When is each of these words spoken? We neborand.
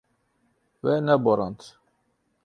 We 0.81 0.93
neborand. 1.07 1.59